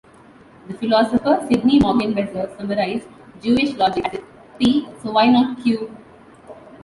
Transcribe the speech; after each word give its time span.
The 0.67 0.73
philosopher 0.73 1.45
Sidney 1.47 1.79
Morgenbesser 1.79 2.57
summarised 2.57 3.07
Jewish 3.39 3.75
logic 3.75 4.03
as 4.07 4.13
If 4.15 4.23
P, 4.57 4.87
so 5.03 5.11
why 5.11 5.27
not 5.29 5.61
Q? 5.61 5.95